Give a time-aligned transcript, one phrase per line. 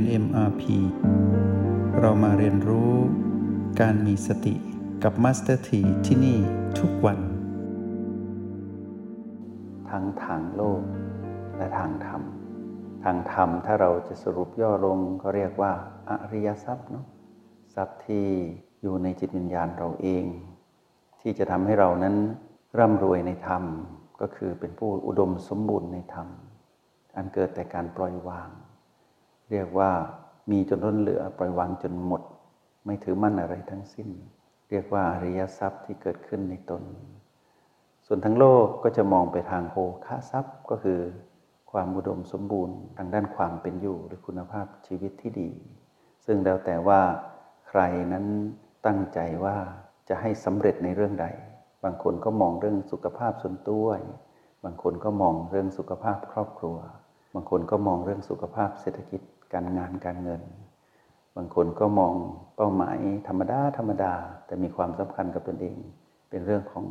[0.00, 0.62] น MRP
[2.00, 2.92] เรามาเรียนรู้
[3.80, 4.54] การมีสติ
[5.02, 6.38] กับ Master T ที่ที่นี่
[6.78, 7.18] ทุกวัน
[9.90, 10.82] ทั้งทางโลก
[11.56, 12.22] และทางธรรม
[13.04, 15.72] ทางธรรมถ้าเราจะสรุปย่อลงก็เรียกว่า
[16.08, 17.06] อริยทรัพย์เนาะ
[17.74, 18.26] ทรัพย์ที่
[18.82, 20.24] อยู่ในจิตวิญญาณเราเอง
[21.20, 22.14] ที่จะทำให้เรานั้น
[22.78, 23.62] ร่ำรวยในธรรม
[24.20, 26.28] ก็คือเป็นผู้อุดมสมบูรณ์ในธรรม
[27.16, 28.50] อันเกิดแต่การปล่อยวาง
[29.50, 29.90] เรียกว่า
[30.50, 32.22] มีจนล้นเหลือปล่อยวางจนหมด
[32.84, 34.08] ไม่ถือมั่นอะไรทั้งสิ้น
[34.70, 36.82] เรียกว่าอริยทรัพย์ที่เกิดขึ้นในตน
[38.06, 41.00] ส่วนทั้งโลกก็จะมองไปทางโภคะทรัพย์ก็คือ
[41.70, 45.50] ความอุดมสมบูรณ์ทางด้านความเป็นอยู่หรือคุณภาพชีวิตที่ดี
[46.26, 47.00] ซึ่งแล้วแต่ว่า
[47.68, 47.80] ใคร
[48.12, 48.26] นั้น
[48.86, 49.56] ตั้งใจว่า
[50.08, 51.26] จะให้สำเร็จในเรื่องใด
[51.84, 53.86] บางคนก็มองเรื่องสุขภาพส่วนตัว
[54.64, 56.78] บางคนก็มองเรื่องสุขภาพครอบครัว
[57.34, 59.20] บางคนก็มองเรื่องสุขภาพเศรษฐกิจ
[59.52, 60.42] การงานการเงิน
[61.36, 62.14] บางคนก็มอง
[62.56, 64.14] เป้าหมายธรรมดาธรรมดา
[64.46, 65.76] แต่มีความสำคัญกับตนเอง
[66.30, 66.86] เป็นเรื่องของ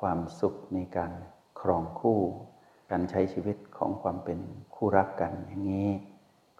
[0.00, 1.12] ความสุขในการ
[1.60, 2.20] ครองคู่
[2.90, 4.38] การใช้ชีวิตของความเป็น
[4.74, 5.88] คู่รักกันอย่างนี้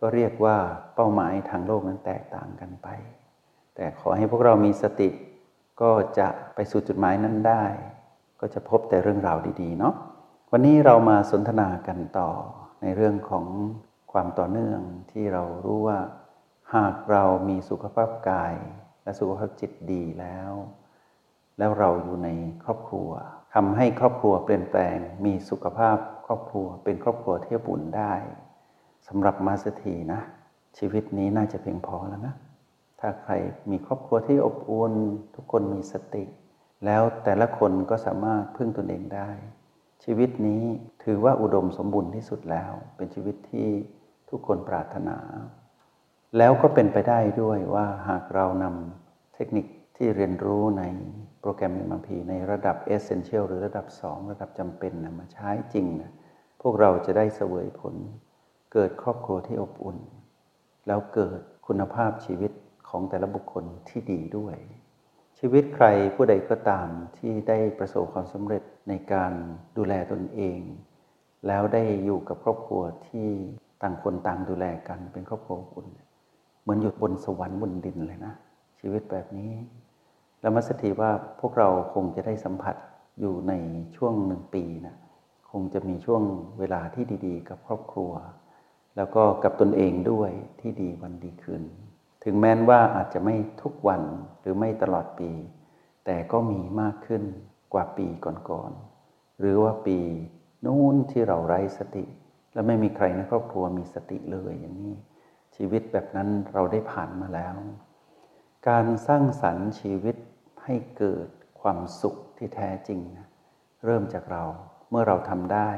[0.01, 0.57] ก็เรียกว่า
[0.95, 2.89] เป้าหมายทางโลกนั้นแตกต่างกันไป
[3.75, 5.09] แต่ขอให้พวกเรามีสติ
[5.81, 7.65] ก็จะไปสู่จุดหมายนั้นได้
[8.41, 9.95] ก็จะพบแต่เรื่องราวดีๆเนาะ
[10.53, 12.31] วันนี้เรามาสนทนากันต่อ
[12.83, 13.47] ในเรื่องของ
[14.13, 14.81] ความต่อเนื่อง
[15.11, 15.99] ที่เรารู้ว่า
[16.75, 18.55] หากเรามีสุขภาพกาย
[19.03, 20.53] และสุขภาพจิตดีแล้ว
[21.59, 22.29] แล้วเราอยู่ใน
[22.65, 23.11] ครอบครัว
[23.55, 28.13] ทำให้ครอบครัวเปลี่ยนแปลง มีสุขภาพครอบครัว เป็นครอบครัวที่บุญได้
[29.09, 30.21] สำหรับมาสถีนะ
[30.79, 32.35] ชีวิตนี้น่าจะเพียงพอแล้วนะ
[33.01, 33.33] ถ้าใคร
[33.71, 34.95] มีครอบครัวที่อบอุ่น
[35.35, 36.25] ทุกคนมีสติ
[36.85, 39.31] แล้วแต่ละคนก็สามารถพึ่งตนเองได้
[40.05, 40.63] ชีวิตนี้
[41.05, 43.69] ถือว่าอุดมสมบูรณ์ที่สุดแล้ว เป็นชีวิตที่
[44.31, 45.19] ทุกคนปรารถนา
[46.39, 49.67] แล้วก็เป็นไปได้ด้วยว่าหากเรานำเทคนิค
[49.97, 50.85] ที่เรียนรู้ใน
[51.41, 56.11] โปรแกรม MRP ในระดับ Essential หรือระดับ 2 ระดับจำเป็นนะมาใช้จริงนะ
[56.63, 57.95] พวกเราจะได้เสวยผล
[58.73, 59.99] เกิดครอบครัวที่อบอุ่น
[60.87, 62.53] แล้วเกิดคุณภาพชีวิต
[62.89, 64.57] ของแต่ละบุคคลที่ดีด้วย
[65.45, 69.33] ชีวิตใครผู้ใดก็ตามที่ได้ประสบความสำเร็จในการ
[69.77, 70.61] ดูแลตนเอง
[71.47, 73.29] แล้วได้อยู่กับครอบครัวที่
[73.83, 75.87] ต่างคนต่างดูแลกันเป็นครอบครัวอุ่น
[76.63, 78.35] เหมือนอยู่บนสวรรค์บนดินเลยนะ
[78.81, 79.53] ชีวิตแบบนี้
[80.41, 81.11] แล้วมัสถีว่า
[81.41, 82.77] พวกเราคงจะได้สัมผัส
[83.21, 83.53] อยู่ใน
[83.97, 84.97] ช่วงหนึ่งปีนะ
[85.51, 86.23] คงจะมีช่วง
[86.59, 88.13] เวลาที่ดี ๆ กับครอบครัว
[88.97, 91.63] แล้วก็กับตนเองด้วยที่ดีวันดีคืน
[92.23, 94.03] ถึงแม้นว่าอาจจะไม่ทุกวัน
[94.41, 95.31] หรือไม่ตลอดปี
[96.05, 97.23] แต่ก็มีมากขึ้น
[97.73, 98.07] กว่าปี
[98.51, 99.99] ก่อนๆหรือว่าปี
[100.65, 102.05] นู้นที่เราไร้สติ
[102.53, 104.95] และไม่มีใครในครอบครัวมีสติเลยอย่างนี้
[105.57, 107.55] ชีวิตแบบนั้นเราได้ผ่านมาแล้ว
[108.69, 110.17] การสร้างสรรค์ชีวิต
[110.65, 111.29] ให้เกิด
[111.61, 113.29] ความสุขที่แท้จริงนะ
[113.85, 114.45] เริ่มจากเรา
[114.91, 115.71] เมื่อเราทำได้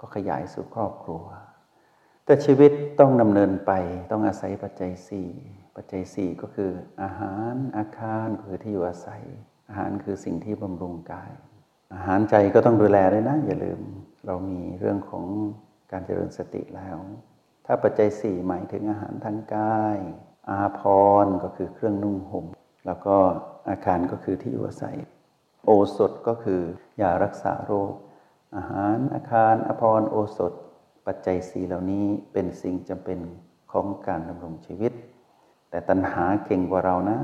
[0.00, 1.24] ก็ขยายสู่ครอบครัว
[2.24, 3.72] แต่ชีวิตต้องดำเนินไป
[4.10, 5.28] ต้องอาศัยปัจจัยสี่
[5.76, 6.70] ปัจจัยสี่ก็คือ
[7.02, 9.22] อาหารอาคารคือที่อยู่อาศัย
[9.68, 11.32] อาหารคือสิ่งที่บำรุงกาย
[11.94, 13.80] อาหารใจก็ต้องดูแลด้วยนะ อย่าลืม
[14.26, 15.26] เรามีเรื่องของ
[15.92, 16.98] การเจริญสติแล้ว
[17.66, 19.96] ถ้าปัจจัยสี่หมายถึงอาหารทางกาย
[20.50, 20.80] อาพ
[21.24, 22.46] รก็คือเครื่องนุ่งห่ม
[22.86, 23.16] แล้วก็
[23.68, 24.96] อาคารก็คือที่อยู่อาศัย
[25.64, 26.60] โอสถก็คือ
[27.00, 27.92] ยารักษาโรค
[28.56, 30.52] อาหารอาคารอภรโอสถ
[31.12, 33.18] ปัจจัยสี่เหล่านี้เป็นสิ่งจำเป็น
[33.72, 34.92] ของการดำรงชีวิต
[35.70, 37.18] แต่ตัณหาเก่งกว่าเรานะ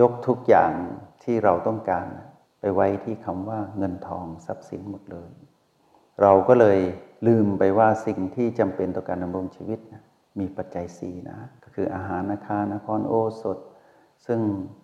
[0.00, 0.72] ยกทุกอย่าง
[1.22, 2.06] ที่เราต้องการ
[2.60, 5.30] ไปไว้ที่คำว่าเงินทองทรัพย์สินหมดเลย
[6.22, 6.78] เราก็เลย
[7.26, 10.02] ลืมไปว่าสิ่งที่จำเป็นต่อการดำรงชีวิตนะ
[10.40, 13.12] มีปัจจัยสี่นะ ก็คืออาหารอาคารอาภรโอ
[13.42, 13.58] สถ
[14.26, 14.40] ซึ่ง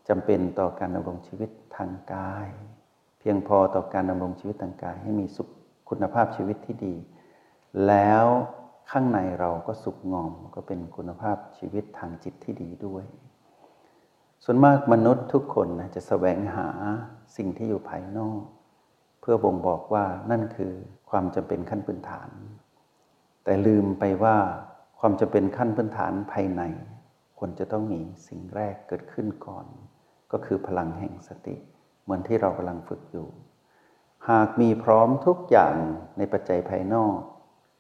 [0.09, 2.49] จำเป็นต่อการดำรงชีวิตทางกาย
[3.19, 5.49] เพียงพอต่อการดำรงชีวิตทางกาย ให้มีสุข
[5.89, 6.95] คุณภาพชีวิตที่ดี
[7.87, 8.25] แล้ว
[8.91, 13.05] ข้างในเราก็สุขงอมก็เป็นคุณภาพชีวิตทางจิตที่ดีด้วย
[14.45, 16.69] ส่วนมากมนุษย์ทุกคนนะจะแสวงหา
[17.37, 18.43] สิ่งที่อยู่ภายนอก
[19.21, 20.73] เพื่อบ่งบอกว่านั่นคือ
[21.11, 22.31] ความจำเป็นขั้นพื้นฐาน
[23.45, 24.37] แต่ลืมไปว่า
[25.01, 26.63] ความจำเป็นขั้นพื้นฐานภายใน
[27.39, 29.67] ควรจะต้องมีสิ่งแรกเกิดขึ้นก่อน
[30.33, 31.57] ก็คือพลังแห่งสติ
[32.03, 33.29] เหมือนที่เรากำลังฝึกอยู่
[34.31, 35.75] หากมีพร้อมทุกอย่าง
[36.19, 37.19] ในปัจจัยภายนอก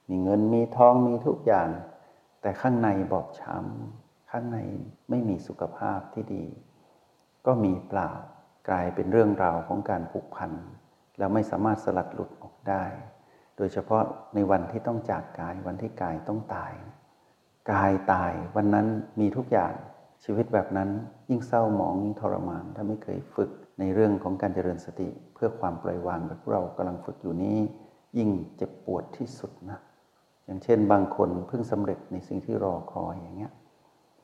[0.08, 1.68] มีเงินมีทองมีทุกอย่าง
[2.40, 4.58] แต่ข้างในบอบช้ำข้างใน
[5.10, 6.44] ไม่มีสุขภาพที่ดี
[7.46, 8.10] ก็มีเปล่า
[8.68, 10.52] กลายเป็นเรื่องราวของการผูกพัน
[11.18, 12.84] แล้วไม่สามารถสลัดหลุดออกได้
[13.56, 16.74] โดยเฉพาะในวันที่ต้องจากกายวันที่กายต้องตาย
[17.72, 18.86] กายตายวันนั้น
[19.20, 19.74] มีทุกอย่าง
[20.24, 20.90] ชีวิตแบบนั้น
[21.28, 27.58] ยิ่งเศร้าหมองยิ่งทรมานถ้าไม่เคยฝึกในเรื่องของการเจริญสติ เพื่อความปล่อยวางแบบเรากำลังฝึกอยู่นี้
[28.18, 29.78] ยิ่งเจ็บปวดที่สุดนะ
[30.48, 33.52] อย่างเช่น บางคนเพิ่งสำเร็จในสิ่งที่รอคอยอย่างเงี้ย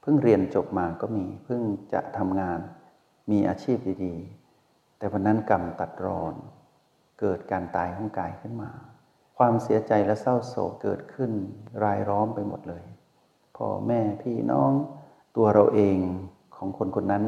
[0.01, 1.63] เพิ่งเรียนจบมาก็มีเพิ่ง
[1.93, 2.59] จะทำงาน
[3.31, 6.35] มีอาชีพดีๆ แต่วันนั้นกรรมตัดรอน
[7.21, 8.71] เกิดการตายของกายขึ้นมา
[9.39, 11.33] ความเสียใจและเศร้าโศกเกิดขึ้น
[11.85, 12.85] รายล้อมไปหมดเลย
[13.57, 14.73] พ่อแม่พี่น้อง
[15.37, 15.99] ตัวเราเอง
[16.57, 17.25] ของคนคนนั้น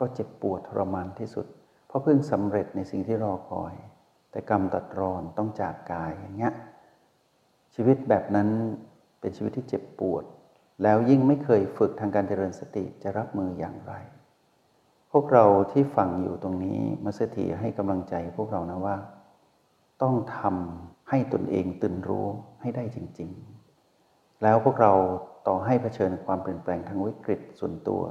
[0.00, 1.46] ก็เจ็บปวดทรมานที่สุด
[1.86, 3.74] เพราะเพิ่งสำเร็จในสิ่งที่รอคอย
[4.30, 6.52] แต่กรรมตัดรอนต้องจากกายอย่างเงี้ย
[7.74, 8.48] ชีวิตแบบนั้น
[9.20, 10.24] เป็นชีวิตที่เจ็บปวด
[10.82, 13.94] แล้วยิ่งไม่เคยฝึกทางการเจริญสติจะรับมืออย่างไร
[15.12, 18.96] พวกเราที่ฟังอยู่ตรงนี้มาสถีให้กำลังใจพวกเรานะว่า
[20.02, 22.26] ต้องทำให้ตนเองตื่นรู้
[22.60, 23.30] ให้ได้จริง
[23.86, 24.92] ๆ แล้วพวกเรา
[25.48, 28.02] ต่อให้เผชิญความเปลี่ยนแปลงทางวิกฤตส่วนตัว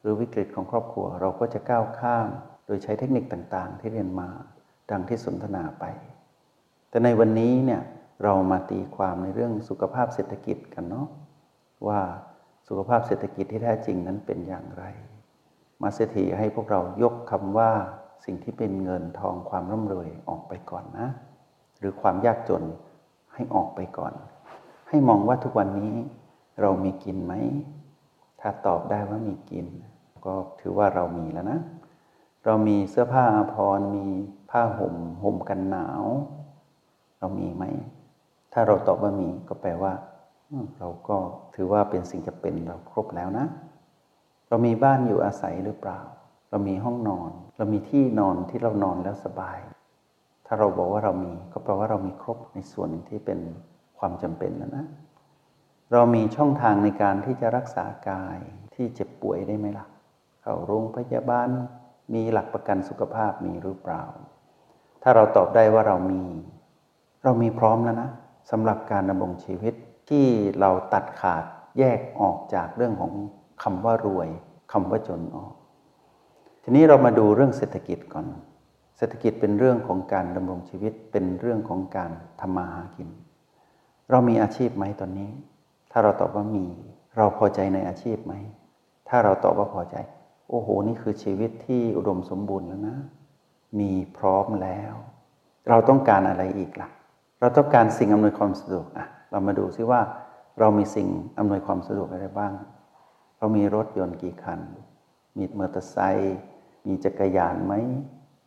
[0.00, 2.28] หรือวิกฤตของครอบครัวเราก็จะก้าวข้าม
[2.66, 4.28] โดยใช้เทคนิคต่างๆ ที่เรียนมา
[4.90, 5.84] ดังที่สนทนาไป
[6.90, 7.82] แต่ในวันนี้เนี่ย
[8.22, 11.08] เรามาตีความในเรื่องสุขภาพเศรษฐกิจกันเนาะ
[11.86, 12.00] ว่า
[12.68, 14.84] สุขภาพเศรษฐกิจที่แท้จริงนั้นเป็นอย่างไร
[15.82, 17.70] มาเสถีให้พวกเรายกคำว่า
[18.24, 21.08] สิ่งที่เป็นเงินทองความร่ำรวยออกไปก่อนนะ
[21.78, 22.62] หรือความยากจน
[23.34, 24.12] ให้ออกไปก่อน
[24.88, 25.94] ให้มองว่าทุกวันนี้
[26.60, 27.34] เรามีกินไหม
[28.40, 29.66] ถ้าตอบได้ว่ามีกิน
[30.26, 31.60] ก็ถือว่าเรามีแล้วนะ
[32.44, 34.06] เรามีเสื้อผ้าอาภรณ์มี
[34.50, 36.04] ผ้าห่มห่มกันหนาว
[37.18, 37.64] เรามีไหม
[38.60, 39.92] ถ้าเราตอบว่ามีก็แปลว่า
[40.78, 41.16] เราก็
[41.54, 43.46] ถือว่าเป็นสิ่งจะเป็นเราครบแล้วนะ
[44.48, 46.00] เรามีบ้านอยู่อาศัยหรือเปล่า
[46.50, 49.58] เรามีห้องนอน เรามีที่นอนที่เรานอนแล้วสบาย
[50.46, 53.38] ถ้าเราบอกว่าเรามีก็แปลว่าเรามีครบในส่วนที่เป็น
[53.98, 54.86] ความจำเป็นแล้วนะ
[55.92, 58.38] เรามีช่องทางในการที่จะรักษากาย
[58.74, 59.86] ที่เจ็บป่วยได้ไหมล่ะ
[60.42, 61.48] เข้าโรงพยาบาล
[62.14, 64.02] มีหลักประกันสุขภาพมีหรือเปล่า
[65.02, 66.22] ถ้าเราตอบได้ว่าเรามี
[67.24, 68.10] เรามีพร้อมแล้วนะ
[68.50, 69.74] สำหรับการดำรงชีวิต
[70.08, 70.26] ที่
[70.60, 71.44] เราตัดขาด
[71.78, 73.12] แยกออกจากเรื่องของ
[73.62, 74.28] คำว่ารวย
[74.72, 75.54] คำว่าจนออก
[76.62, 78.26] ทีนี้เรามาดูเรื่องเศรษฐกิจก่อน
[78.96, 82.10] เศรษฐกิจเป็นเรื่องของการดำรงชีวิตเป็นเรื่องของการ
[82.40, 83.08] ทำมาหากิน
[84.10, 85.30] เรามีอาชีพไหมตอนนี้
[85.90, 86.66] ถ้าเราตอบว่ามี
[87.16, 88.34] เราพอใจในอาชีพไหม
[89.08, 89.96] ถ้าเราตอบว่าพอใจ
[90.50, 92.98] โอ้โห นี่คือชีวิตที่อุดมสมบูรณ์แล้วนะ
[93.78, 94.94] มีพร้อมแล้ว
[95.68, 96.88] เราต้องการอะไรอีกละ่ะ
[97.40, 100.00] เราต้องการสิ่งอำนวยความสะดวกอะเรามาดูซิว่า
[100.58, 101.08] เรามีสิ่ง
[101.38, 102.52] อำนวยความสะดวกอะไรบ้าง
[103.38, 104.60] เรามีรถยนต์กี่คัน
[105.36, 106.38] มีมอเตอร์ไซค์
[106.86, 107.74] มีจักรยานไหม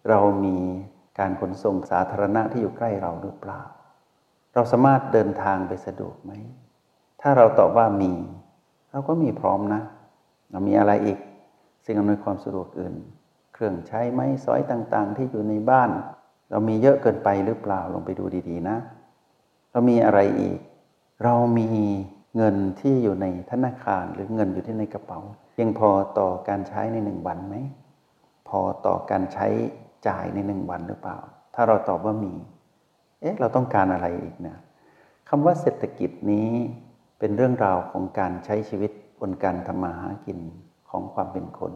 [0.10, 0.58] เรามี
[1.20, 3.62] การขนส่งสาธารณะที่อยู่ใกล้เราหรือเปล่า
[4.54, 6.32] เราสามารถเดินทางไปสะดวกไหม
[7.22, 8.14] ถ้าเราตอบว่ามี
[8.92, 9.82] เราก็มีพร้อมนะ
[10.52, 11.20] เรามีอะไรอีก
[11.86, 12.96] สิ่งอำนวยความสะดวกอื่น
[13.54, 15.90] เครื่องใช้ไม้สอยต่างๆ ที่อยู่ในบ้าน
[16.52, 18.78] เรามีเยอะเกินไปหรือเปล่าลองไปดูดีๆนะ
[19.72, 20.60] เรามีอะไรอีก
[21.24, 21.68] เรามี
[22.38, 25.20] เงินที่อยู่ในธนาคารหรือเงินอยู่ที่ในกระเป๋า
[25.54, 25.90] เพียงพอ
[26.20, 27.56] ต่อการใช้ในหนึ่งวันไหม
[28.50, 29.48] พอต่อการใช้
[30.08, 31.18] จ่ายในหนึ่งวันหรือเปล่า
[31.56, 32.34] ถ้าเราตอบว่ามี
[33.22, 34.56] เอ๊ะเราต้องการอะไรอีกนะ
[35.30, 36.50] คำว่าเศรษฐกิจนี้
[37.20, 40.40] เป็นเรื่องราวของการใช้ชีวิตบนการทำมาหากิน
[40.90, 41.74] ของความเป็นคน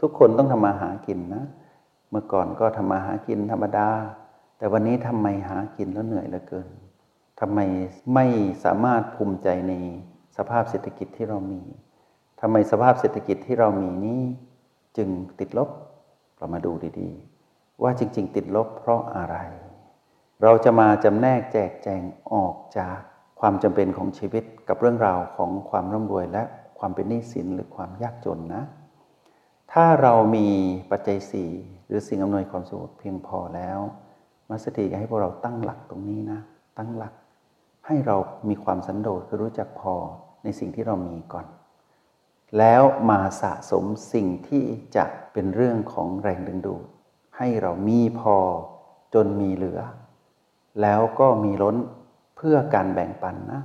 [0.00, 1.44] ทุกคนต้องทำมาหากินนะ
[2.10, 3.88] เมื่อก่อนก็ทำมาหากินธรรมดา
[4.58, 6.68] แต่วันนี้ทำไมหากินแล้วเหนื่อยเหลือเกิน
[7.40, 7.58] ทำไม
[8.14, 8.26] ไม่
[8.64, 9.74] สามารถภูมิใจใน
[10.36, 11.62] สภาพเศรษฐกิจที่เรามี
[12.40, 14.22] ทำไมสภาพเศรษฐกิจที่เรามีนี้
[14.96, 15.08] จึง
[15.40, 15.70] ติดลบ
[16.36, 19.36] เรามาดูดีๆ ว่าจริง ๆ ติดลบเพราะอะไร
[20.42, 22.02] เราจะมาจำแนกแจกแจง
[22.32, 22.98] ออกจาก
[23.40, 26.42] ความจำเป็นของชีวิตกับเรื่องราวของความร่ำรวยและ
[26.78, 28.62] ความเป็นหนี้สินหรือความยากจนนะ
[29.72, 30.48] ถ้าเรามี
[30.90, 31.50] ปัจจัยสี่
[31.86, 33.78] หรือสิ่งอำนวยความสะดวกเพียงพอแล้ว
[34.48, 36.40] มาสติให้พวกเราตั้งหลักตรงนี้นะ
[36.78, 37.12] ตั้งหลัก
[37.86, 38.16] ให้เรา
[38.48, 39.94] มีความสันโดษคือรู้จักพอ
[40.44, 41.46] ในสิ่งที่เรามีก่อน
[42.58, 44.64] แล้วมาสะสมสิ่งที่
[44.96, 46.84] จะเป็นเรื่องของแรงดึงดูด
[47.36, 48.36] ให้เรามีพอ
[49.14, 49.80] จนมีเหลือ
[50.82, 51.76] แล้วก็มีล้น
[52.36, 53.62] เพื่อการแบ่งปันนะ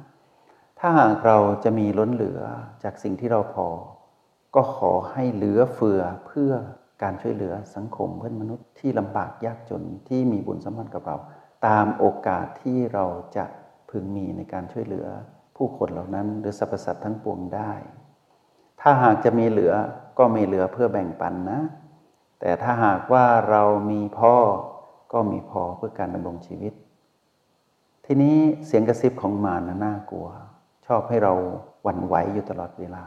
[0.79, 2.41] ถ้าหากเราจะมีล้นเหลือ
[2.83, 3.67] จากสิ่งที่เราพอ
[4.55, 6.51] ก็ขอให้เหลือเฟือเพื่อ
[7.03, 11.17] การช่วยเหลือสังคมเพื่อนมนุษย์ที่ลำบากยากจนที่มีบุญสัมพันธ์กับเรา
[11.67, 13.05] ตามโอกาสที่เรา
[13.37, 13.45] จะ
[13.89, 15.07] พึงมีในการช่วยเหลือ
[15.55, 17.71] ผู้คนเหล่านั้น หรือสรรพสัตว์ทั้งปวงได้
[18.81, 19.73] ถ้าหากจะมีเหลือ
[20.19, 21.59] ก็มีเหลือเพื่อแบ่งปันนะ
[22.39, 24.35] แต่ถ้าหากว่าเรามีพ่อ
[25.13, 26.73] ก็มีพอเพื่อการดำรงชีวิต
[28.05, 30.27] ทีนี้เสียงกระซิบของมารน,น่ากลัว
[30.85, 31.33] ชอบให้เรา
[31.83, 33.05] หวั่นไหวอยู่ตลอดเวลา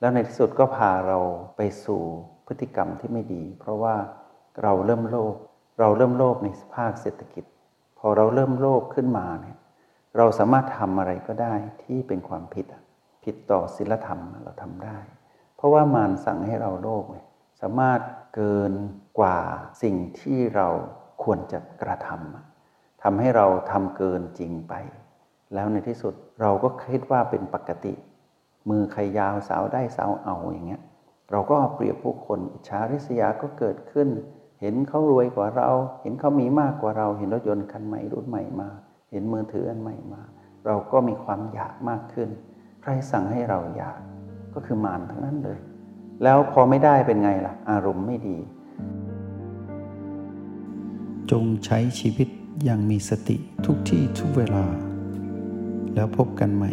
[0.00, 1.18] แล้วในที่สุดก็พาเรา
[1.56, 2.02] ไปสู่
[2.46, 3.96] พฤติกรรมที่ไม่ดี เพราะว่า
[4.62, 5.34] เราเริ่มโลภ
[5.80, 7.44] เราเริ่มโลภในภาคเศรษฐกิจ
[7.98, 9.56] พอเราเริ่มโลภขึ้นมาเนี่ย
[10.16, 12.66] เราสามารถทำอะไรก็ได้ที่เป็นความผิด
[13.24, 14.98] ผิดต่อศีลธรรมเราทำได้
[15.56, 17.04] เพราะว่ามารสั่งให้เราโลภ
[17.60, 18.00] สามารถ
[18.34, 18.72] เกิน
[19.18, 19.38] กว่า
[19.82, 20.68] สิ่งที่เรา
[21.22, 24.74] ควรจะกระทำทำให้เราทำเกินจริงไป
[25.54, 27.94] แล้วในที่สุดเราก็คิดว่าเป็นปกติ
[28.68, 30.82] มือใครยาวสาวได้สาวเอาอย่างเงี้ย
[31.30, 34.08] เราก็เปรียบผู้คนอิจฉาริษยาก็เกิดขึ้น
[34.60, 35.70] เห็นเขารวยกว่าเรา
[36.02, 38.68] เห็นเขามีมากกว่าเรา เห็นรถยนต์คันใหม่รุ่นใหม่มา
[39.10, 40.22] เห็นมือถืออันใหม่มา
[40.66, 42.28] เราก็มีความอยากมากขึ้น
[42.82, 43.98] ใครสั่งให้เราอยาก
[44.54, 45.58] ก็คือมารทั้งนั้นเลย
[46.22, 48.36] แล้วพอไม่ได้เป็นไงล่ะ อารมณ์ไม่ดี
[51.30, 52.28] จงใช้ชีวิต
[52.64, 53.36] อย่างมีสติ
[53.66, 54.64] ทุกที่ทุกเวลา
[55.94, 56.72] แล้วพบกันใหม่